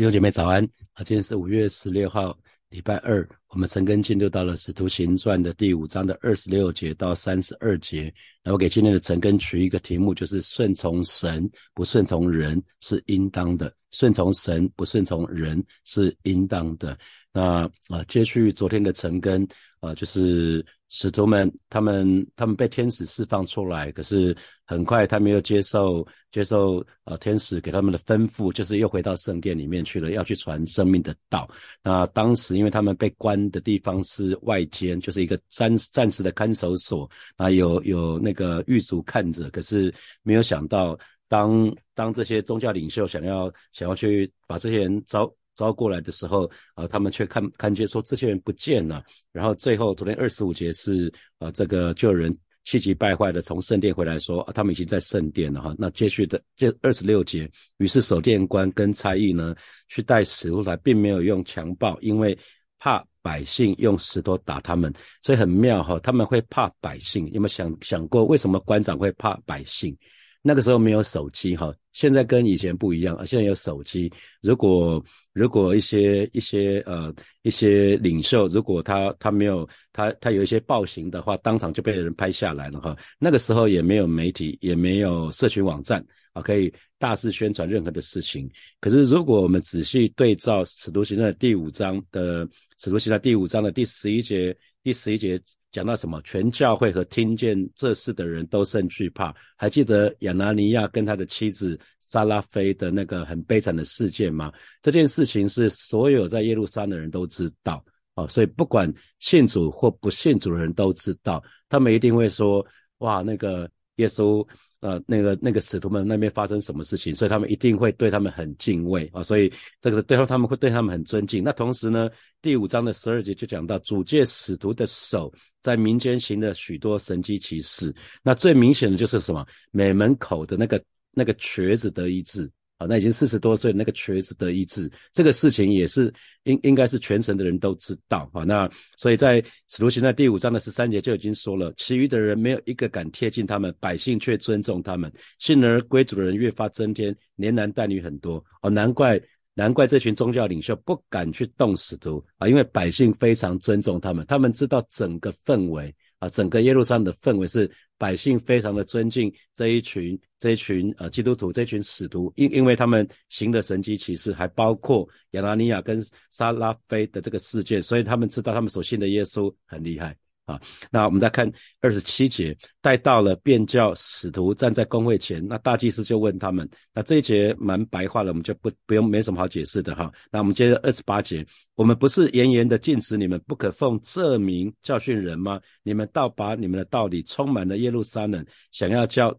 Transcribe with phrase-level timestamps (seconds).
[0.00, 0.64] 弟兄姐妹早安
[0.94, 1.04] 啊！
[1.04, 2.34] 今天是五月十六号，
[2.70, 3.28] 礼拜二。
[3.48, 8.04] 我们陈根进入到了《使徒行传》的第五章的二十六节到三十二节。
[8.42, 13.70] 然后给今天的陈根取一个题目，就是顺从神不顺从人是应当的。
[13.90, 16.98] 顺从神不顺从人是应当的。
[17.30, 19.46] 那啊，接续昨天的陈根
[19.80, 24.36] 啊，就是使徒们他们他们被天使释放出来，可是
[24.66, 31.48] 很快他们又接受接受呃天使给他们的吩咐，就是又回到圣殿里面去了，要去传生命的道。
[31.82, 45.32] 那当时因为他们被关的地方是外间，就是一个暂暂时的看守所啊，有有那个狱卒看着，可是没有想到，当当这些宗教领袖想要想要去把这些人招。
[45.60, 49.04] 招过来的时候，啊，他们却看看见说这些人不见了。
[49.30, 55.74] 然后最后昨天二十五节是，啊，这个就有人气急败坏的从圣殿回来说，啊，他们已经在圣殿了哈。
[55.78, 57.46] 那接续的这二十六节，
[57.76, 59.54] 于是守殿官跟差役呢
[59.88, 62.36] 去带石头来，并没有用强暴，因为
[62.78, 65.98] 怕百姓用石头打他们，所以很妙哈。
[65.98, 69.94] 他们会怕百姓，有没有想想过为什么官长会怕百姓？
[70.42, 73.24] 那个时候没有手机哈，现在跟以前不一样啊。
[73.26, 74.10] 现在有手机，
[74.40, 82.96] 如果如果一些一些呃一些领袖，如果他他没有他他有一些暴行的话，当场就被人拍下来了哈。
[83.18, 88.50] 那个时候也没有媒体，也没有社群网站啊，可以大肆宣传任何的事情。
[88.80, 92.46] 可是如果我们仔细对照《使徒行传》第五章的
[92.78, 95.38] 《使徒行传》第五章的第十一节，第十一节。
[95.72, 96.20] 讲到什么？
[96.22, 99.34] 全教会和听见这事的人都甚惧怕。
[99.56, 104.52] 还记得亚拿尼亚跟他的妻子撒拉菲的那个很悲惨的事件吗？
[104.82, 112.66] 这件事情是所有在耶路撒冷的人都知道哦，所以不管信主或不信主的人都知道，他们一定会说：
[112.98, 114.46] 哇，那个耶稣。
[114.80, 121.44] 呃，那个那个使徒们那边发生什么事情，所以他们一定会对他们很敬畏啊，所以这个对后他们会对他们很尊敬。
[121.44, 122.08] 那同时呢，
[122.40, 127.94] 第五章的十二节就讲到主借使徒的手在民间行的许多神机奇事。
[128.22, 129.46] 那最明显的就是什么？
[129.70, 132.50] 每门口的那个那个瘸子得医治。
[132.80, 136.10] 啊，那已经四十多岁那个瘸子的意志，这个事情也是
[136.44, 138.42] 应应该是全城的人都知道啊。
[138.42, 148.42] 那所以在使徒行传第五章的十三节就已经说了，其余的人没有一个敢贴近他们，百姓却尊重他们，信而归主的人越发增添，连男带女很多。
[148.62, 149.20] 哦，难怪
[149.52, 155.94] 难怪这群宗教领袖不敢去动使徒啊，因为百姓非常尊重他们，他们知道整个氛围。
[156.20, 170.14] 啊，整个耶路撒冷的氛围是百姓非常的尊敬这一群这一群呃基督徒这群使徒，因因为他们行的神迹奇事，还包括亚拿尼亚跟撒拉菲的这个事件，所以他们知道他们所信的耶稣很厉害。
[170.50, 171.50] 啊，那我们再看
[171.80, 180.12] 二十七节，带到了便叫使徒站在公会前，那大祭司就问他们，那这一节蛮白话了，我们就不不用没什么好解释的哈。
[180.30, 185.60] 那我们接着二十八节，我们不是严严的禁止你们不可奉这名教训人吗？
[185.82, 189.32] 你们倒把你们的道理充满了耶路撒冷，想要叫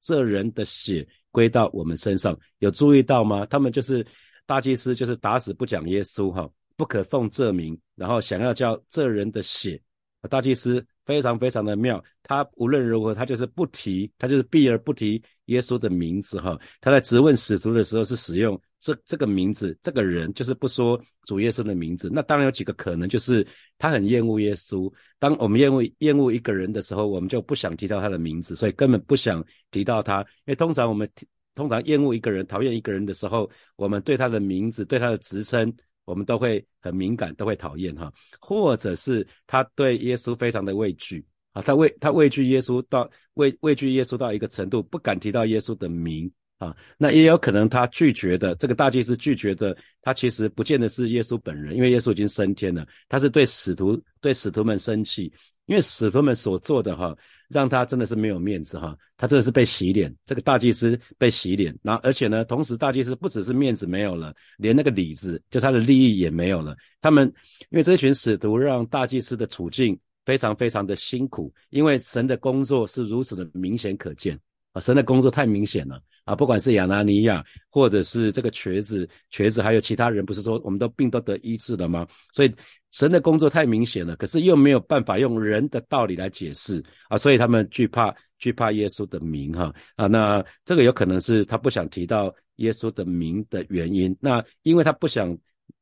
[0.00, 3.44] 这人的血归到我们身上，有注意到吗？
[3.46, 4.06] 他们就是
[4.46, 9.80] 大祭司，就是打死不讲耶稣哈，不可奉这名，然后想要叫这人的血。
[10.28, 16.58] 大祭司非常非常的妙，他无论如何，他就是不提，他就是避而不提耶稣的名字哈。
[16.80, 22.10] 他在质问使徒的时候是使用这这个名字，这个人就是不说主耶稣的名字。
[22.12, 23.46] 那当然有几个可能，就是
[23.78, 24.92] 他很厌恶耶稣。
[25.18, 30.20] 当我们厌恶厌恶一个人的时候，我们就不想提到他的名字，所以根本不想提到他。
[30.20, 31.08] 因为通常我们
[31.54, 35.70] 通常厌恶一个人、讨厌一个人的时候，我们对他的名字、对他的职称。
[36.04, 46.76] 我们都会很敏感，都会讨厌哈，或者是他对耶稣非常的畏惧啊，他畏他畏惧耶稣到畏畏惧耶稣到一个程度，不敢提到耶稣的名啊。
[46.98, 55.32] 那也有可能他拒绝的，这个大祭司拒绝的，他其实不见得是耶稣本人，因为耶稣已经升天了，他是对使徒对使徒们生气，
[55.66, 57.16] 因为使徒们所做的哈。
[57.54, 66.76] 让他真的是没有面子哈，他真的是被洗脸，这个大祭司被洗脸，然后而且呢，同时大祭司不只是面子没有了，连那个里子，就他的利益也没有了。
[67.00, 67.32] 他们
[67.70, 74.36] 因为这群使徒让大祭司的处境非常非常的辛苦，因为神的工作是如此的明显可见
[74.72, 82.06] 啊，神的工作太明显了啊，不管是亚拿尼亚或者是这个瘸子，瘸子还有其他人，不是说我们都病都得医治了吗？
[82.32, 82.52] 所以。
[82.90, 94.16] 神的工作太明显了，可是又没有办法用人的道理来解释啊，所以他们惧怕惧怕耶稣的名哈啊，那这个有可能是他不想提到耶稣的名的原因。
[94.20, 95.36] 那因为他不想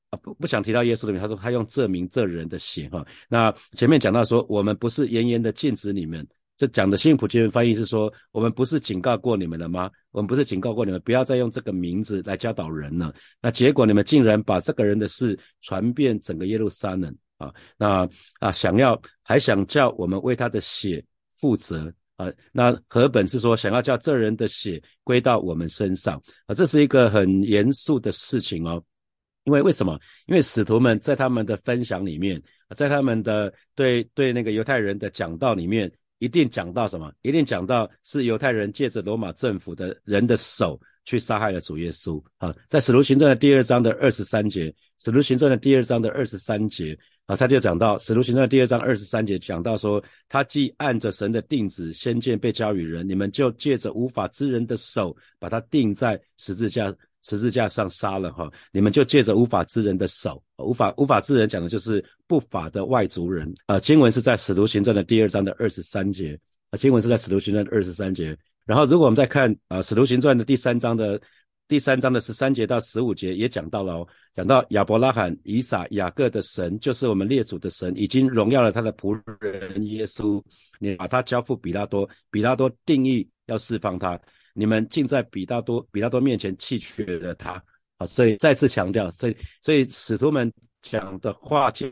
[0.08, 3.06] 啊不不想提到耶稣的名，他说他用这名这人的血哈。
[3.28, 6.26] 那前面讲到说，我们不是严严的禁止你们。
[6.62, 9.90] 这讲的新普京翻译是说，我们不是警告过你们了吗？
[10.12, 13.12] 我们不是警告过你们，不要再用这个名字来教导人了。
[13.40, 17.52] 那结果你们竟然把这个人的事传遍整个耶路撒冷啊！
[17.76, 21.04] 那啊，想要还想叫我们为他的血
[21.34, 22.32] 负责啊？
[22.52, 26.14] 那何本是说想要叫这人的血归到我们身上
[26.46, 26.54] 啊？
[26.54, 28.80] 这是一个很严肃的事情哦。
[29.42, 29.98] 因为为什么？
[30.26, 32.40] 因为使徒们在他们的分享里面，
[32.76, 35.90] 在他们的对对那个犹太人的讲道里面，
[36.22, 37.12] 一定讲到什么？
[37.22, 42.54] 一定讲到是犹太人借着罗马政府的人的手去杀害了主耶稣啊！
[42.68, 46.96] 在使徒行传的第二章的二十三节，使徒行传的第二章的二十三节
[47.26, 56.94] 啊，他就讲到使徒行传第二章二十三节讲到说，他既按着神的定旨先见被交与人，你们就借着无法之人的手把他钉在十字架。
[57.22, 63.78] 十字架上杀了哈，你们就借着无法之人的手，无法无法之人讲的就是不法的外族人啊。
[63.78, 66.38] 经文是在使徒行传的第二章的二十三节
[66.70, 68.36] 啊，经文是在使徒行传的二十三节。
[68.64, 71.20] 然后如果我们再看啊，使徒行传的第三章的
[71.68, 80.42] 第三章的十三节到十五节也讲到了哦，讲到亚伯拉罕、以撒、雅各的神就是我们列祖的神，已经荣耀了他的仆人耶稣，
[80.78, 84.20] 你把他交付比拉多，比拉多定义要释放他。
[84.52, 87.62] 你们竟在比大多比大多面前弃绝了他
[87.98, 88.06] 啊！
[88.06, 91.88] 所以再次强调，所以所以使徒们讲的话，就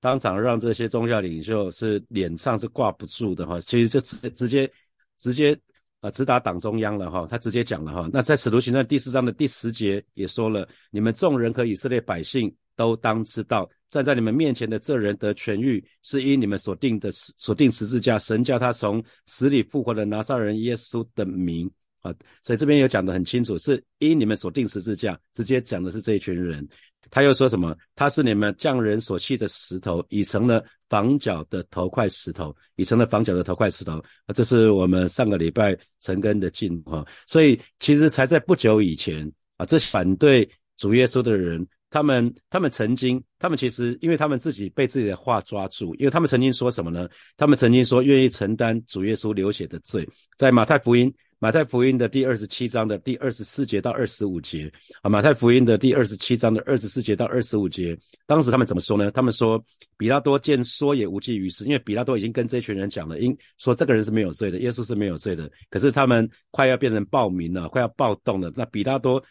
[0.00, 3.60] 当场让这些宗教领袖是脸上是挂不住的哈。
[3.60, 4.70] 其实就直直接
[5.18, 5.58] 直接
[6.00, 7.26] 啊直达党中央了哈。
[7.28, 8.08] 他直接讲了哈。
[8.12, 21.70] 那在使徒行传第四章的第十节也说了：你们众人和以色列百姓都当知道，站在你们面前的这人得痊愈，是因你们所定的所定十字架，神叫他从死里复活的拿撒人耶稣的名。
[22.00, 26.66] 啊，所以这边有讲得很清楚，是因你们所定十字架，直接讲的是这一群人。
[27.10, 27.76] 他又说什么？
[27.96, 33.98] 他是你们匠人所弃的石头，已成了房角的头块石头，已成了房角的头块石头。
[34.26, 37.04] 啊，这是我们上个礼拜陈根的进哈。
[37.26, 47.08] 所以其实才在不久以前啊，这反对主耶稣的人，他们他们曾经，他们其实因为他们自己被自己的话抓住，因为他们曾经说什么呢？
[47.36, 51.12] 他们曾经说愿意承担主耶稣流血的罪，在马太福音。
[51.42, 54.70] 马太福音的第二十七章的第二十四节到二十五节
[55.00, 57.96] 啊，马太福音的第二十七章的二十四节到二十五节，
[58.26, 59.10] 当时他们怎么说呢？
[59.10, 59.58] 他们说，
[59.96, 65.50] 比拉多见说也无济于事，因为比拉多已经跟这群人讲了，因说这个人是没有罪的，耶稣是没有罪的。
[65.70, 68.52] 可是他们快要变成暴民了，快要暴动了。
[68.54, 69.22] 那比拉多。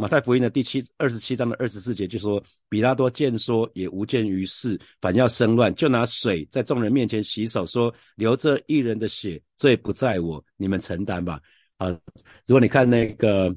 [0.00, 11.38] 马太福音的第七二十七章的二十四节就说，比拉多见说也无见于事，反要生乱，就拿水在众人面前洗手，说流这一人的血，罪不在我，你们承担吧。
[11.76, 11.90] 啊，
[12.46, 13.54] 如果你看那个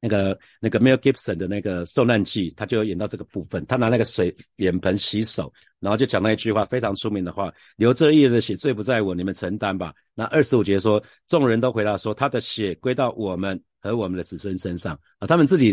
[0.00, 9.92] 那个那个 Mel Gibson 的那个受难记，他就演到这个部分，他拿那个水脸盆洗手，然后就讲那一句话非常出名的话，流这一人的血，罪不在我，你们承担吧。
[10.14, 13.60] 那二十五节说，众人都回答说，他的血归到我们。
[13.80, 15.72] 和我们的子孙身上啊，他们自己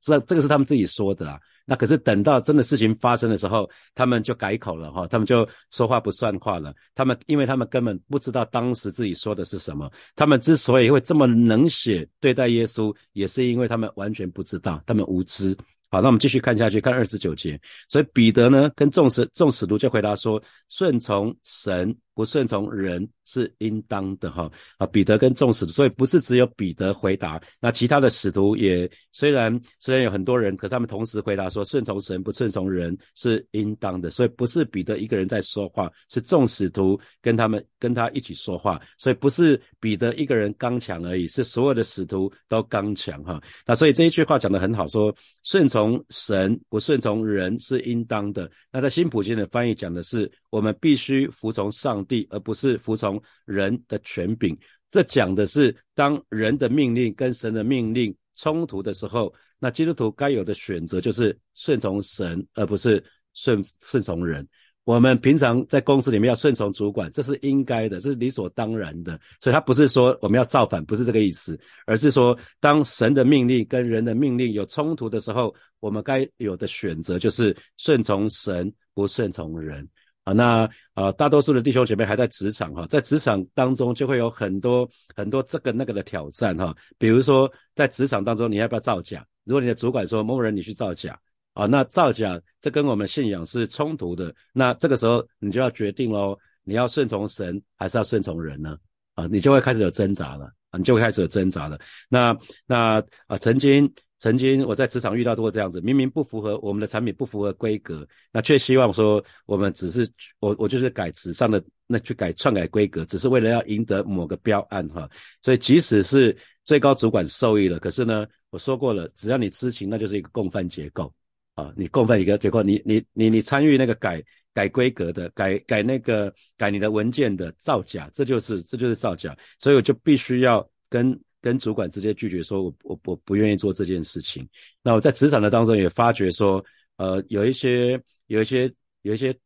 [0.00, 1.38] 这这个是他们自己说的啊。
[1.66, 6.74] 那可是等到真的事情发生的时候，他们就改口了哈，他们就说话不算话了。
[6.94, 9.92] 他们因为他们根本不知道当时自己说的是什么。
[10.16, 15.54] 他们之所以会这么冷血对待耶稣，也是因为他们完全不知道，他们无知。
[15.92, 17.60] 好，那我们继续看下去，看二十九节。
[17.86, 21.94] 所以彼得呢，跟众使众使徒就回答说：顺从神。
[22.14, 43.42] 不顺从人是应当的哈啊，彼得跟众使徒，所以不是只有彼得回答，那其他的使徒也虽然虽然有很多人，可他们同时回答说顺从神不顺从人是应当的，所以不是彼得一个人在说话，是众使徒跟他们跟他一起说话，所以不是彼得一个人刚强而已，是所有的使徒都刚强哈。
[43.64, 48.50] 那所以这一句话讲得很好，说顺从神不顺从人是应当的。
[48.70, 50.30] 那在新普京的翻译讲的是。
[50.52, 54.54] 我们必须服从上帝，而不是服从人的权柄。
[54.90, 64.46] 这讲的是，当人的命令跟神的命令冲突的时候，那基督徒该有的选择就是顺从神，而不是顺顺从人。
[64.84, 69.18] 我们平常在公司里面要顺从主管，这是应该的，这是理所当然的。
[69.40, 79.88] 所以，他不是说我们要造反，不是这个意思，而是说，当神的命令跟人的命令有冲突的时候，我们该有的选择就是顺从神，不顺从人。
[80.24, 86.74] 啊，那啊，大多数的弟兄姐妹还在职场哈，在职场当中就会有很多很多这个那个的挑战哈。
[86.96, 89.26] 比如说，在职场当中，你要不要造假？
[89.44, 91.18] 如果你的主管说某某人你去造假
[91.54, 98.76] 啊，那造假这跟我们信仰是冲突的，那这个时候你就要决定喽，你要顺从神还是要顺从人呢？
[99.14, 101.76] 啊，你就会开始有挣扎了啊，你就会开始有挣扎了。
[102.08, 102.36] 那
[102.66, 103.92] 那啊，曾经。
[104.22, 115.10] 曾经我在职场遇到过这样子，明明不符合我们的产品不符合规格，那却希望说我们只是我我就是改纸上的那去改篡改规格，只是为了要赢得某个标案哈。
[115.42, 121.12] 所以即使是最高主管受益了，可是呢，我说过了，只要你知情，那就是一个共犯结构
[121.56, 121.72] 啊。
[121.76, 124.22] 你共犯一个结构，你你你你参与那个改
[124.54, 129.36] 改规格的，改改那个改你的文件的造假，这就是这就是造假。
[129.58, 134.48] 所以我就必须要跟跟主管直接拒绝，说我我我不愿意做这件事情。
[134.82, 136.64] 那我在职场的当中也发觉说，
[136.96, 138.72] 呃，有一些有一些
[139.02, 139.36] 有一些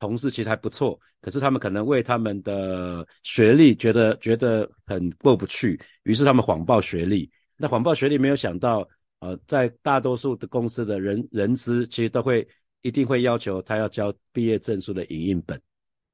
[0.00, 0.98] 同事其实还不错。
[1.20, 7.30] 可是他们可能为他们的学历觉得觉得很过不去，于是他们谎报学历。
[7.56, 8.88] 那谎报学历没有想到，
[9.20, 12.46] 呃，在大多数的公司的人人资其实都会
[12.82, 15.60] 一定会要求他要交毕业证书的影印本，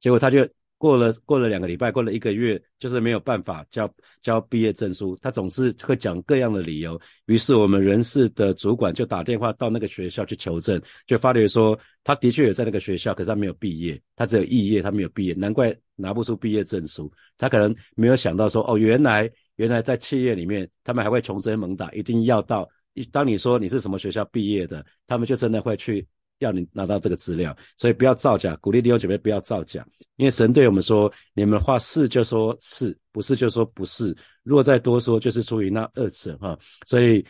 [0.01, 0.47] 结果他就。
[0.81, 3.87] 过了过了两个礼拜，过了一个月，就是没有办法交
[4.23, 5.15] 交毕业证书。
[5.21, 6.99] 他总是会讲各样的理由。
[7.27, 17.13] 于是我们人事的主管就打电话到那个学校去求证，就发觉说他的确有在那个学校，可是他没有毕业，他只有肄业，他没有毕业，难怪拿不出毕业证书。
[17.37, 22.67] 他可能没有想到说，哦，原来原来在企业里面，他们还会穷追猛打，一定要到
[23.13, 26.07] 当你说你是什么学校毕业的，他们就真的会去。
[26.41, 36.59] 要你拿到这个资料，所以不要造假，鼓励弟兄姐妹不要造假，因为神对我们说：你们话是就说是不是就说不是，若再多说，就是出于那二次哈。
[36.87, 37.25] 所以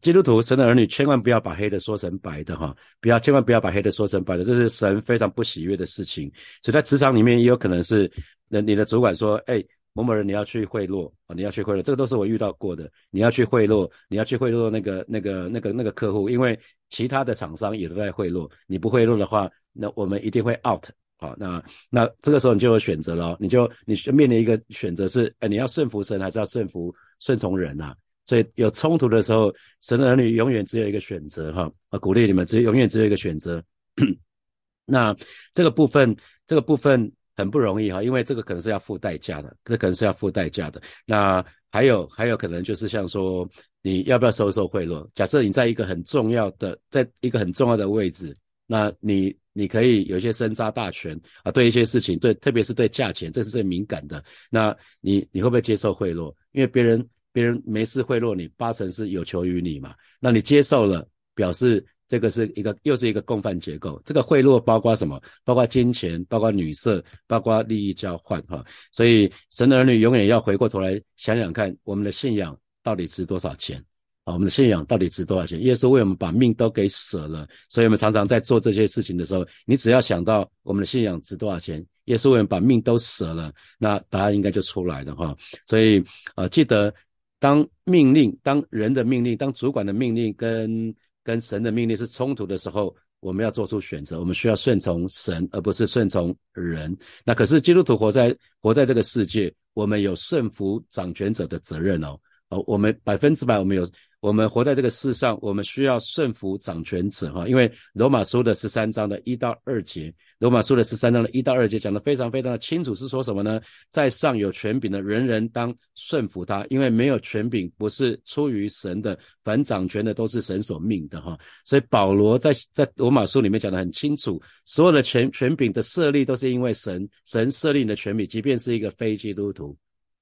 [0.00, 6.30] 基督徒神的儿女千万不要把黑的说成白的哈，不要千万不要把黑的说成白的，这是神非常不喜悦的事情。
[6.62, 8.10] 所以在职场里面也有可能是，
[8.48, 9.64] 那你的主管说：哎。
[9.96, 11.34] 某某人，你要去贿赂啊！
[11.36, 12.90] 你要去贿赂，这个都是我遇到过的。
[13.10, 16.58] 你要去贿赂，你要去贿赂那个、那个、那个、那个客户，因为
[16.90, 18.50] 其他的厂商也都在贿赂。
[18.66, 20.84] 你不贿赂的话，那我们一定会 out
[21.16, 27.94] 好，那那这个时候你就有选择了，你就你就面临一个选择是：哎，你要顺服神，还是要顺服顺从人啊？
[28.24, 31.70] 所以有冲突的时候，神的儿女永远只有一个选择哈！
[31.90, 33.62] 啊，鼓励你们，只永远只有一个选择。
[34.86, 35.14] 那
[35.52, 36.16] 这个部分，
[36.48, 37.12] 这个部分。
[37.36, 40.80] 很不容易哈，因为这个可能是要付代价的，这可能是要付代价的。
[41.04, 43.48] 那还有还有可能就是像说，
[43.82, 45.06] 你要不要收受贿赂？
[45.14, 48.34] 假设你在一个很重要的，在一个很重要的位置，
[48.66, 54.22] 那你你可以有一些生杀大权啊，对一些事情，对特别是对价钱，这是最敏感的。
[54.50, 56.32] 那你你会不会接受贿赂？
[56.52, 59.94] 因为别人别人没事贿赂你，八成是有求于你嘛。
[60.20, 61.84] 那你接受了，表示。
[62.14, 64.00] 这个是一个又是一个共犯结构。
[64.04, 65.20] 这个贿赂包括什么？
[65.42, 68.64] 包括金钱，包括女色，包括利益交换，哈。
[68.92, 73.84] 所以神的儿女永远要回过头来想想看，我们的信仰到底值多少钱？
[74.22, 75.60] 啊，我们的信仰到底值多少钱？
[75.60, 85.36] 耶稣为我们把命都给舍了，所以我们常常在做这些事情的时候，你只要想到我们的信仰值多少钱，耶稣为我们把命都舍了，那答案应该就出来了，哈。
[85.66, 86.00] 所以
[86.36, 86.94] 啊，记得
[87.40, 90.94] 当命令、当人的命令、当主管的命令跟
[91.24, 94.20] 跟神的命令是冲突的时候，我们要做出选择。
[94.20, 96.96] 我们需要顺从神，而不是顺从人。
[97.24, 102.16] 那可是基督徒活在活在这个世界，我们有顺服掌权者的责任哦。
[102.50, 103.84] 哦，我们百分之百，我们有。
[104.20, 113.60] 我们活在这个世上，我们需要顺服掌权者哈，因为罗马书的十三章的一到二节，罗马书的十三章的一到二节讲的非常非常的清楚，是说什么呢？
[113.90, 121.38] 在上有权柄的人人当顺服他，因为没有权柄不是出于神的，凡掌权的都是神所命的哈。
[121.64, 129.76] 所以保罗在在罗马书里面讲的很清楚，所有的权权柄的设立都是因为神，神设立你的权柄，即便是一个非基督徒。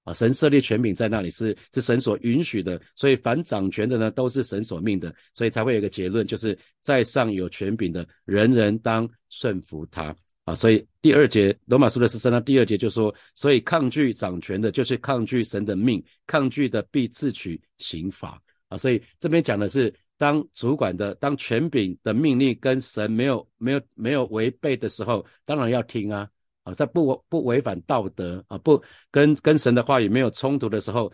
[0.04, 10.12] 啊，神设立权柄在那里是是神所允许的，所以凡掌权的呢都是神所命的，所以才会有一个结论，就是在上有权柄的人人当顺服他
[10.44, 10.56] 啊。
[10.56, 18.76] 所以第二节罗马书的十三章第二节就说，所以抗拒掌权的，就是抗拒神的命，抗拒的必自取刑罚啊。
[18.76, 26.28] 所以这边讲的是，当主管的当权柄的命令跟神没有没有没有违背的时候，当然要听啊。
[26.62, 31.12] 啊，在不不违反道德啊，不跟跟神的话语没有冲突的时候，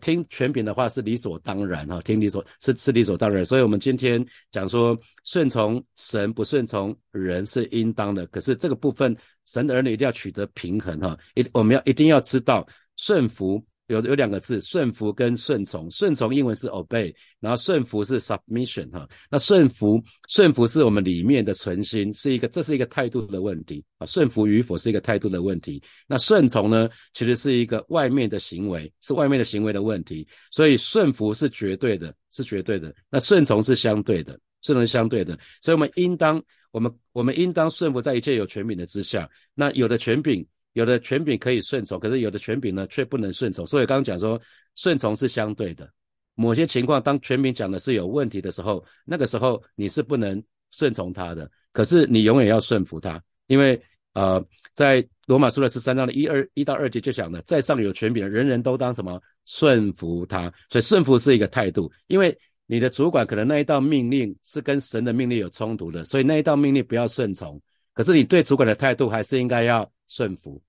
[0.00, 3.44] 听权柄的话是理所当然哈，听理所是是理所当然。
[3.44, 9.16] 所以，我们今天讲说顺从神不顺从人是应当的，可是这个部分
[9.46, 12.66] 神的儿女一定要取得平衡哈，一我们要一定要知道
[12.96, 13.64] 顺服。
[13.90, 15.90] 有有两个字，顺服跟顺从。
[15.90, 19.08] 顺从英文是 obey，然后顺服是 submission 哈。
[19.28, 24.06] 那顺服顺服是我们里面的存心，是一个这是一个态度的问题啊。
[24.06, 25.82] 顺服与否是一个态度的问题。
[26.06, 30.26] 那顺从呢，其实是一个外面的行为，是外面的行为的问题。
[30.52, 32.94] 所以顺服是绝对的，是绝对的。
[33.10, 35.36] 那顺从是相对的，顺从是相对的。
[35.62, 39.28] 所以我们应当我们我们应当顺服在一切有权柄的之下。
[39.52, 40.46] 那有的权柄。
[40.72, 43.66] 有的权柄可以顺从，可是有的权柄呢却不能顺从。
[43.66, 44.40] 所以刚刚讲说，
[44.74, 45.90] 顺从是相对的。
[46.34, 51.50] 某些情况，当权柄讲的是有问题的时候，那个时候你是不能顺从他的。
[51.72, 53.80] 可是你永远要顺服他，因为
[54.14, 62.36] 呃，在罗马书的十三章的一二一到二节就讲了，在上有权柄人人都当什么顺服他，所以顺服是一个态度，因为
[62.66, 67.60] 你的主管可能那一道命令是跟神的命令有冲突的，所以那一道命令不要顺从，
[67.92, 70.60] 可是你对主管的态度还是应该要顺服。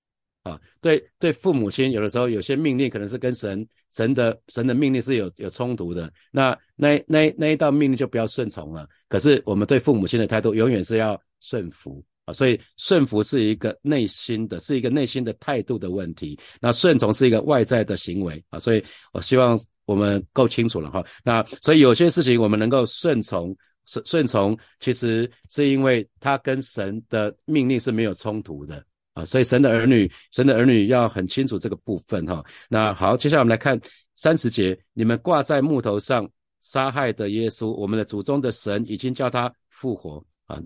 [0.43, 8.89] 啊，对对，父母亲有的时候有些命令可能是跟神神的神的命令是有有冲突的，那那那那一道命令就不要顺从了。
[9.07, 16.35] 可是我们对父母亲的态度永远是要顺服啊，所以顺服是一个内心的，是一个内心的态度的问题。
[16.59, 18.83] 那顺从是一个外在的行为啊，所以
[19.13, 19.55] 我希望
[19.85, 21.05] 我们够清楚了哈。
[21.23, 23.55] 那所以有些事情我们能够顺从
[23.85, 28.83] 顺顺从，其实是因为他跟神的命令是没有冲突的。
[29.13, 32.43] 啊，所以神的儿女，神的儿女要很清楚这个部分哈。
[32.69, 33.79] 那好，接下来我们来看
[34.15, 36.29] 三十节，你们挂在木头上
[36.61, 40.57] 杀害的耶稣，我们的祖宗的神已经叫他复活啊。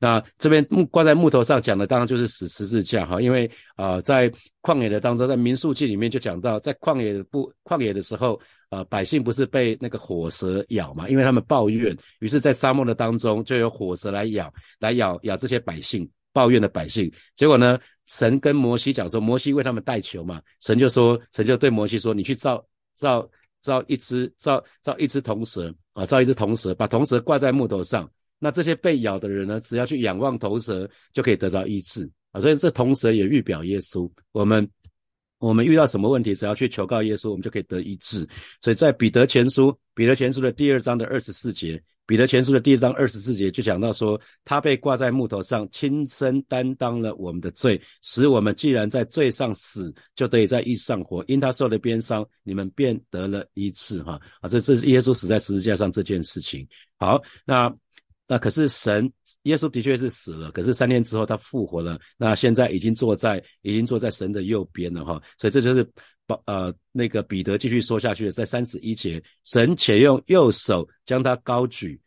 [0.00, 3.20] 那这边木挂在木头上讲的，当然就是死十字架哈。
[3.20, 4.28] 因为啊，在
[4.62, 11.08] 旷野的当中，在民数记里面就讲到，在旷野不旷野的时候，啊，百姓不是被那个火蛇咬嘛？
[11.08, 16.08] 因为他们抱怨，于是，在沙漠的当中就有火蛇来咬，来咬咬这些百姓。
[16.32, 17.78] 抱怨的百姓，结果呢？
[18.06, 20.42] 神跟摩西讲说，摩西为他们代求嘛。
[20.60, 22.62] 神就说，神就对摩西说：“你去造
[22.92, 23.26] 造
[23.62, 28.10] 造一只造造一只铜蛇啊，造一只铜蛇，把铜蛇挂在木头上。
[28.38, 32.40] 那这些被咬的人呢，只要去仰望铜蛇，就可以得到医治啊。
[32.40, 34.10] 所以这铜蛇也预表耶稣。
[34.32, 34.68] 我们
[35.38, 38.28] 我们遇到什么问题，只要去求告耶稣，我们就可以得医治。
[38.60, 41.82] 所以在彼得前书彼得前书的第二章的二十四节。
[42.12, 51.24] 彼得前书的第一章二十四节就讲到说，他被挂在木头上，亲身担当了我们的罪，使我们既然在罪上死，就得以在义上活。
[51.26, 54.02] 因他受了鞭伤，你们便得了一次。
[54.02, 56.68] 哈啊，这这是耶稣死在十字架上这件事情。
[56.98, 57.74] 好，那
[58.28, 59.10] 那可是神，
[59.44, 61.98] 耶稣的确是死了，可是三天之后他复活了。
[62.18, 65.02] 那现在已经坐在已经坐在神的右边了。
[65.02, 65.90] 哈，所以这就是。
[66.46, 72.00] 呃，那个彼得继续说下去，在三十一节，神且用右手将他高举，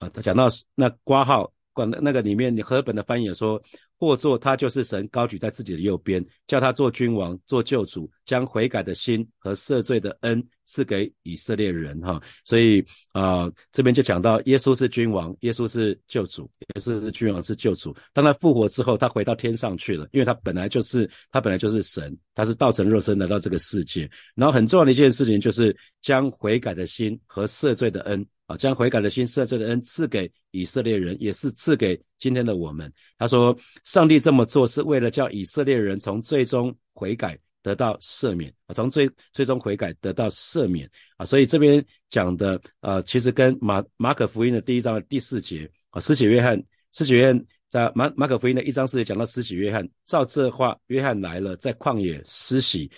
[0.00, 3.62] 啊，他讲到那挂号，管那个里面，你和本的翻译也说。
[4.00, 12.00] 或作他就是神高举在自己的右边，叫他做君王、做救主，将悔改的心和赦罪的恩赐给以色列人。
[12.00, 17.94] 哈，所以啊，这边就讲到耶稣是君王，耶稣是救主，耶稣是君王是救主。
[18.14, 24.10] 当他复活之后，他回到天上去了，因为他本来就是他本来就是神，他是道成肉身来到这个世界。
[24.34, 28.26] 然后很重要的一件事情就是将悔改的心和赦罪的恩。
[28.50, 32.92] 啊，将悔改的心、赦罪的恩赐给以色列人，也是赐给今天的我们。
[33.16, 41.24] 他说，上帝这么做是为了叫以色列人从最终悔改得到赦免啊，从最最终悔改得到赦免啊。
[41.24, 46.60] 所以这边讲的呃，其实跟马马可福音的第一章的第四节啊，施洗约翰，
[46.90, 52.90] 施洗约翰在马马可福音的一章四节讲到施洗约翰，照这话，约翰来了，在旷野施洗。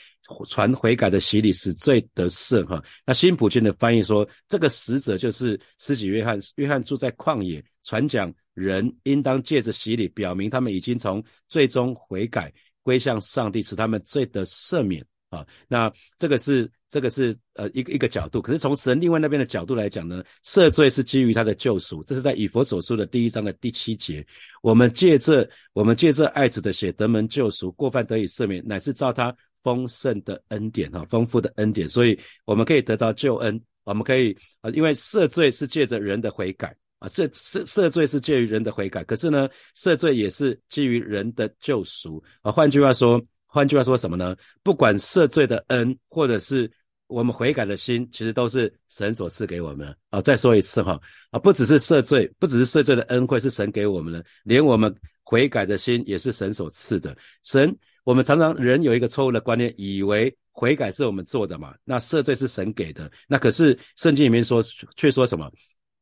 [0.49, 2.83] 传悔改的洗礼使罪得赦哈。
[3.07, 6.38] 那新普京的翻译说，这个使者就是施洗约翰。
[6.57, 15.47] 约翰住在旷野，传讲人应当借着洗礼，表明他们已经从最终悔改归向上帝，使他们罪得赦免啊。
[15.68, 18.42] 那这个是这个是呃一个一个角度。
[18.42, 22.03] 可是从神另外那边的角度来讲呢，赦罪是基于他的救赎。
[22.05, 24.25] 这是在以佛所说的第一章的第七节。
[24.62, 29.35] 我们借这我们借这爱子的血得门救赎，过犯得以赦免，乃是照他。
[29.62, 33.61] 丰盛的恩典哈，丰富的恩典，所以我们可以得到救恩。
[33.85, 39.03] 我们可以啊，因为赦罪是借着人的悔改啊，赦赦赦罪是借于人的悔改。
[39.03, 42.53] 可是呢，赦罪也是基于人的救赎啊。
[42.53, 44.37] 换句话说，换句话说什么呢？
[44.62, 46.70] 不管赦罪的恩，或者是
[47.09, 50.20] 我们悔改的心，其实都是神所赐给我们啊。
[50.20, 51.01] 再说一次哈
[51.33, 54.94] 啊，不只是赦罪，不只是赦罪的恩惠是神给我们的，连我们
[55.25, 57.16] 悔改的心也是神所赐的。
[57.42, 57.77] 神。
[58.04, 63.10] 我们常常人有一个错误的观念，以为悔改是我们做的嘛，那赦罪是神给的。
[63.28, 64.60] 那可是圣经里面说，
[64.96, 65.50] 却说什么？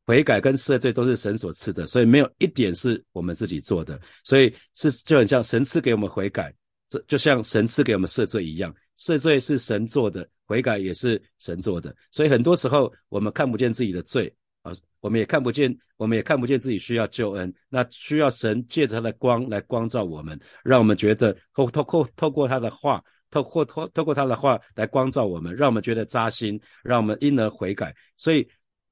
[0.03, 3.99] 悔改跟赦罪都是神所赐的，所以没有一点是我们自己做的。
[4.23, 6.53] 所以是就很像神赐给我们悔改，
[6.87, 8.75] 这就像神赐给我们赦罪一样。
[8.97, 11.95] 赦罪是神做的，悔改也是神做的。
[12.09, 14.33] 所以很多时候我们看不见自己的罪。
[14.63, 27.95] 啊，我们也看不见，我们也看不见自己需要救恩，那需要神借着他的光来光照我们，让我们觉得透透透透过他的话，透过透透过他的话来光照我们，让我们觉得扎心，让我们因而悔改。
[28.17, 28.43] 所以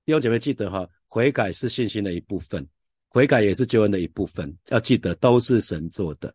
[0.05, 2.67] 弟兄姐妹记得哈，悔改是信心的一部分，
[3.09, 6.33] 悔改也是救恩的一部分，要记得都是神做的。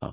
[0.00, 0.12] 啊，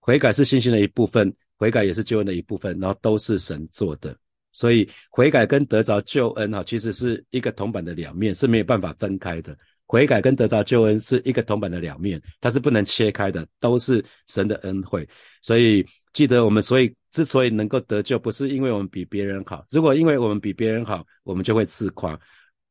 [0.00, 4.16] 悔改是信心的一部分，悔改也是救恩的一部分，然后都是神做的。
[4.56, 9.54] 所以悔改跟得着救恩哈，其实是一个铜板的两面，是没有办法分开的。
[9.84, 15.06] 悔改跟得到救恩是一个铜板的两面，它是不能切开的，都是神的恩惠。
[15.42, 19.62] 所以记得我们，所以之所以能够得救，不是因为我们比别人好。
[19.70, 22.18] 如果因为我们比别人好，我们就会自夸，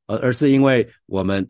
[0.08, 1.48] 而而是因为我们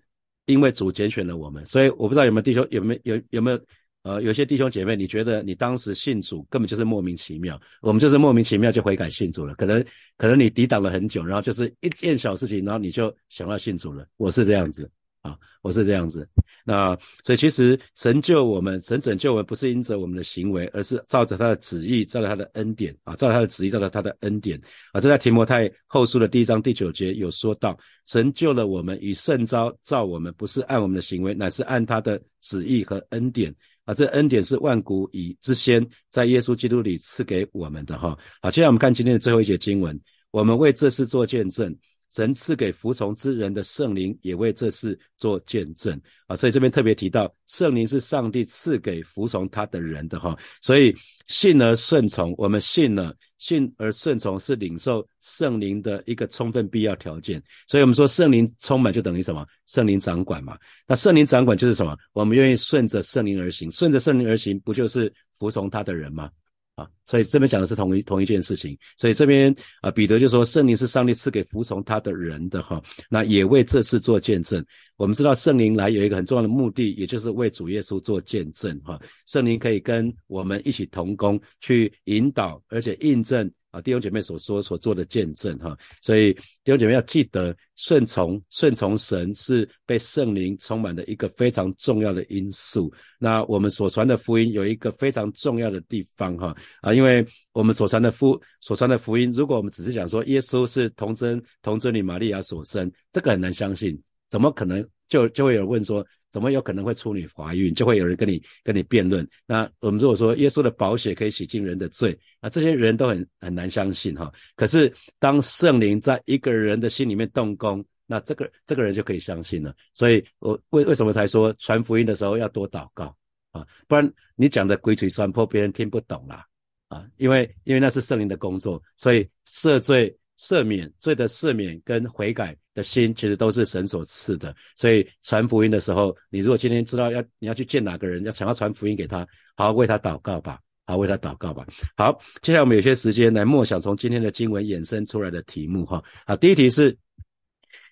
[0.48, 1.65] 因为主拣选了我们。
[1.65, 3.60] 所以我不知道有没有弟兄有没有有有没有
[4.05, 9.55] 呃有些弟兄姐妹，你觉得你当时信主根本就是莫名其妙，我们就是莫名其妙就悔改信主了。
[9.55, 9.83] 可能
[10.15, 14.05] 可能你抵挡了很久，然后就是一件小事情，然后你就想要信主了。
[14.17, 14.89] 我是这样子。
[15.25, 16.29] 啊，我是这样子，
[16.63, 24.61] 那所以其实神救我们，神拯救我们，不是因着我们的行为，而是照着他的旨意，照着他的恩典啊，照着他的旨意，照着他的恩典
[24.93, 25.01] 啊。
[25.01, 33.51] 这在提摩太后书的第一章第九节有说到，神救了我们，以圣招造我们，不是按我们的行为，乃是按他的旨意和恩典
[33.86, 33.93] 啊。
[33.93, 38.17] 这恩典是万古以之先，在耶稣基督里赐给我们的哈。
[38.41, 40.00] 好，接下来我们看今天的最后一节经文，
[40.32, 41.76] 我们为这事做见证。
[42.09, 46.35] 神赐给服从之人的圣灵，也为这事做见证啊！
[46.35, 50.37] 所以这边特别提到，圣灵是上帝赐给服从他的人的哈。
[50.61, 50.95] 所以
[51.27, 57.41] 信而顺从，我们信了，信而顺从是领受圣灵的一个充分必要条件。
[57.67, 59.45] 所以我们说圣灵充满就等于什么？
[59.65, 60.57] 圣灵掌管嘛。
[60.87, 61.97] 那圣灵掌管就是什么？
[62.13, 66.29] 我们愿意顺着圣灵而行，顺着圣灵而行，不就是服从他的人吗？
[66.75, 74.63] 啊，所以这边讲的是同一同一件事情，所以这边啊，彼得就说圣灵是上帝赐给服从他的人的哈，那也为这事做见证。
[74.97, 78.99] 我们知道圣灵来有一个很重要的目的，也就是为主耶稣做见证哈。
[79.25, 83.49] 圣灵可以跟我们一起同工，去引导而且印证。
[83.75, 92.89] 啊，弟兄姐妹所说所做的见证哈，所以弟兄姐妹要记得顺从顺从神是被圣灵充满的一个非常重要的因素。
[93.19, 106.05] 那我们所传的福音有一个非常重要的地方哈啊，因为我们所传的福所传的福音，如果我们只是讲说耶稣是童真童真女玛利亚所生，这个很难相信，怎么可能就就会有人问说？
[106.31, 107.73] 怎么有可能会处女怀孕？
[107.73, 109.25] 就会有人跟你跟你辩论。
[109.45, 114.29] 那我们如果说耶稣的宝血可以洗净人的罪，那这些人都很很难相信哈。
[114.53, 119.73] 可是当圣灵在一个人的心里面动工，那这个这个人就可以相信了。
[119.93, 123.15] 所以我为为什么才说传福音的时候要多祷告
[123.51, 123.65] 啊？
[123.87, 126.45] 不然你讲的鬼腿酸破，别人听不懂啦
[126.89, 127.07] 啊！
[127.15, 130.13] 因为因为那是圣灵的工作，所以赦罪。
[130.39, 134.56] 赦免罪的赦免跟悔改的心，其实都是神所赐的。
[134.76, 139.19] 所以传福音的时候，你如果今天知道要你要去见哪个人，要想要传福音给他，
[139.56, 141.65] 好好为他祷告吧，好为他祷告吧。
[141.95, 146.04] 好，接下来我们有些时间来默想从今天的经文衍生出来的题目哈。
[146.26, 146.98] 好，第一题是，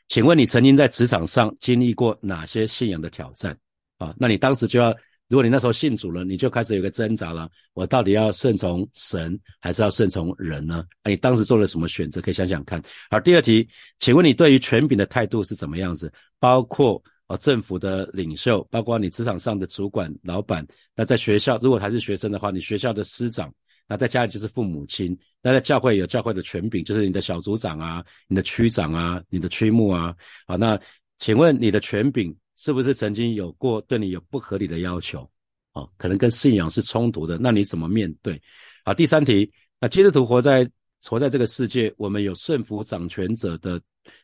[0.08, 3.58] 请问你曾经在职场上经历过哪些信仰的挑战？
[3.98, 4.94] 啊，那你当时就要。
[5.34, 10.86] 如果你那时候信主了，你就开始有个挣扎了，我到底要顺从神还是要顺从人呢？
[11.06, 12.22] 你当时做了什么选择？
[12.22, 12.80] 可以想想看。
[13.10, 13.68] 好，第二题，
[13.98, 16.14] 请问你对于权柄的态度是怎么样子？
[16.40, 20.64] 包括啊政府的领袖，包括你职场上的主管、老板。
[20.96, 23.52] 那在学校，如果还是学生的话，你学校的师长。
[23.88, 25.18] 那在家里就是父母亲。
[25.42, 30.14] 那在教会有教会的权柄，就是你的小组长啊、你的区长啊、你的区牧啊。
[30.46, 30.80] 好，那
[31.18, 32.36] 请问你的权柄？
[32.64, 35.30] 是不是曾经有过对你有不合理的要求？
[35.74, 38.42] 哦，可能跟信仰是冲突的，那你怎么面对？
[38.86, 40.70] 好，第三题，那基督徒活在
[41.04, 43.82] 活在这个世界，我们有顺服掌权者的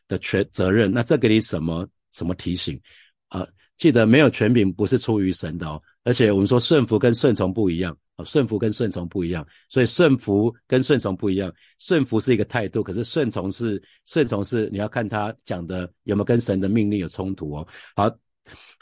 [0.08, 2.80] 的权责任，那这给你什么什么提醒？
[3.28, 7.94] 啊，记得没有权柄不是出于神的哦，而且我们说顺服跟顺从不一样。
[8.22, 11.50] 顺服跟顺从不一样，所以顺服跟顺从不一样。
[11.78, 17.66] 顺服是一个态度，可是顺从是顺从是你要看他讲的有没有跟神的命令有冲突哦。
[17.96, 18.14] 好，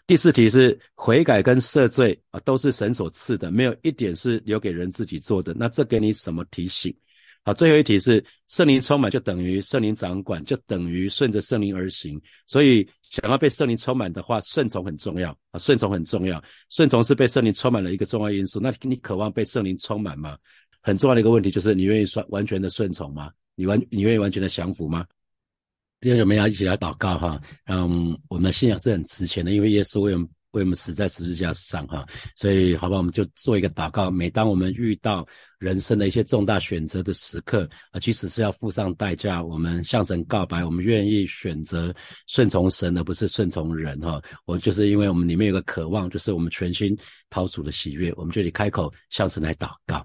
[0.07, 5.53] 第四题是悔改跟赦罪啊，都是神所赐的，没有一点是留给人自己做的。
[5.55, 6.95] 那这给你什么提醒？
[7.45, 12.21] 好，最后一题是圣灵充满就等于圣灵掌管，就等于顺着圣灵而行。
[12.47, 16.43] 所以想要被圣灵充满的话，顺从很重要啊，顺从很重要。
[16.69, 18.59] 顺从是被圣灵充满的一个重要因素。
[18.61, 20.37] 那你渴望被圣灵充满吗？
[20.81, 23.31] 很重要的一个问题就是你愿意算完全的顺从吗？
[23.55, 25.07] 你完你愿意完全的降服吗？
[26.01, 30.29] 弟兄姊妹要一起来祷告哈，嗯，我们的信仰是很值钱的，因为耶稣为我们。
[30.53, 34.11] 为我们死在十字架上，哈，所以好吧，我们就做一个祷告。
[34.11, 35.25] 每当我们遇到
[35.59, 41.95] 人生的一些重大选择的时刻，啊，即使是要付上代价，我们向神告白，我们愿意选择
[42.27, 44.23] 顺从神，而不是顺从人，哈。
[44.47, 46.97] 我就是因为我们里面有个渴望，就是我们全心
[47.29, 50.05] 讨主的喜悦，我们就得开口向神来祷告。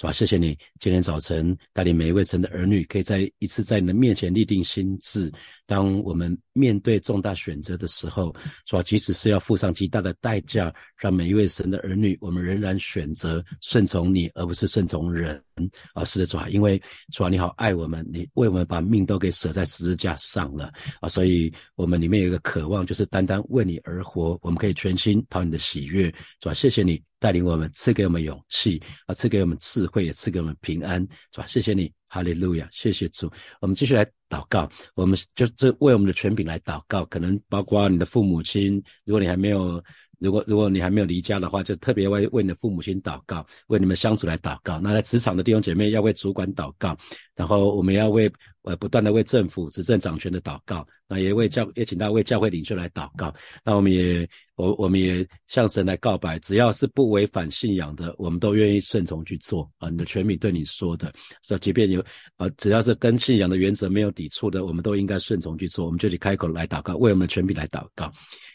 [0.00, 0.12] 是吧？
[0.14, 5.30] 谢谢你今天早晨带领每一位神的儿女，可以在一次在你的面前立定心智。
[5.66, 8.34] 当我们面对重大选择的时候，
[8.64, 8.82] 是吧？
[8.82, 15.38] 即使是要付上极大的代价，让每一位神的儿女，我们仍然选择顺从你，而不是顺从人。
[15.94, 16.80] 啊，是的，主啊，因为
[17.12, 31.00] 主啊，你好爱我们，你为我们把命都给舍在十字架上了啊，所以我们里面有一个渴望，就是单单为你而活，我们可以全心讨你的喜悦，主啊，谢谢你带领我们，赐给我们勇气啊，赐给我们智慧，也赐给我们平安，
[31.32, 31.46] 是吧？
[31.46, 33.30] 谢谢你，哈利路亚，谢谢主。
[33.60, 39.82] 我们继续来祷告，我们就这为我们的权柄来祷告，可能包括你的父母亲，如果你还没有。
[40.20, 44.78] 如果如果你还没有离家的话，就特别为为你的父母亲祷告，为你们相处来祷告。
[44.78, 46.96] 那在职场的弟兄姐妹要为主管祷告，
[47.34, 48.30] 然后我们要为
[48.62, 50.86] 呃不断的为政府执政掌权的祷告。
[51.08, 53.34] 那也为教也请大家为教会领袖来祷告。
[53.64, 59.88] 那我们也我我们也向神来告白，只要是不违反信仰的，我们都愿意顺从去做啊。
[59.90, 62.00] 你的权柄对你说的，说即便有
[62.36, 65.86] 啊，只要是跟信仰的原则没有抵触的，我们都应该顺从去做。
[65.86, 68.12] 我们就去开口来祷告，为我们的权柄来祷告。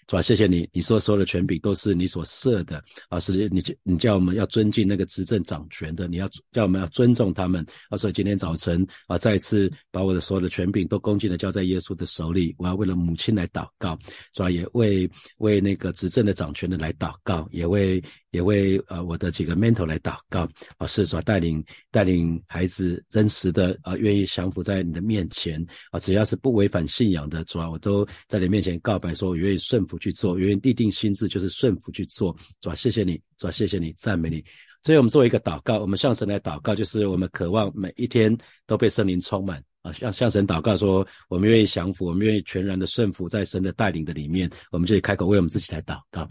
[0.08, 0.22] 是吧？
[0.22, 3.20] 谢谢你，你说所有的权柄都是你所设的啊！
[3.20, 7.65] 是你你叫我们要尊敬那个执政掌权的，你要叫我们要尊重他们。
[7.89, 12.54] 啊，所以今天早晨啊，再次把我的所有的权柄都恭敬的交在耶稣的手里。
[12.58, 13.98] 我要为了母亲来祷告，
[14.34, 14.52] 是吧？
[14.52, 18.04] 也为为那个执政的掌权的来祷告，也为。
[18.36, 34.43] 也为呃我的几个 mentor 来祷告啊，是说带领带领孩子真实的啊，愿意降服在你的面前啊，只要是不违反信仰的，主要我都在你面前告白，说我愿意顺服去做，愿意立定心智就是顺服去做，主要谢谢你，主要谢谢你，赞美你。
[34.84, 46.30] 所以我们作为一个祷告，我们向神来祷告，就是我们渴望每一天都被圣灵充满啊，向向神祷告说，我们愿意降服，我们愿意全然的顺服在神的带领的里面，我们就以开口为我们自己来祷告。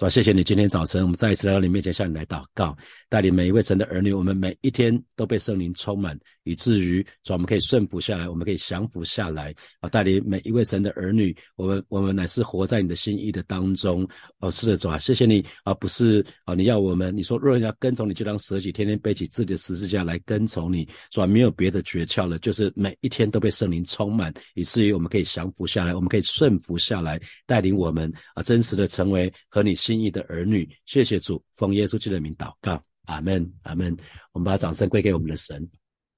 [0.00, 0.08] 是吧？
[0.08, 2.74] 谢谢你，今天早晨我们再一次来到你面前，向你来祷告，
[3.10, 9.90] 带领每一位神的儿女，我们每一天都被圣灵充满，以至于主我们可以顺服下来，我们可以降服下来啊！
[9.90, 14.08] 带领每一位神的儿女，我们我们乃是活在你的心意的当中。
[14.38, 15.74] 哦，是的，主啊，谢谢你啊！
[15.74, 21.26] 不是啊，你要我们，你说若人要跟从你，就当舍己，天天背起自己的十字架来跟从你，是吧？
[21.26, 29.76] 没有别的诀窍了，就是每一天都被圣灵充满，以至于我们可以降服下来，我们可以顺服下来，带领我们啊，真实的成为和你。
[29.90, 33.96] 心意的儿女，谢谢主，奉耶稣基督的名祷告，阿门，阿门。
[34.30, 35.68] 我们把掌声归给我们的神。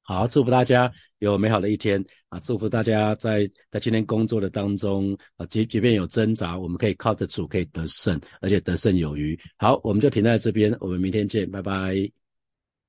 [0.02, 2.38] 好，祝福大家有美好的一天啊！
[2.40, 9.38] 祝福大家在在今天工作的当中啊，即即便有挣扎，我们可以靠着主可以得胜，而且得胜有余。
[9.56, 12.21] 好，我们就停在这边，我们明天见，拜拜。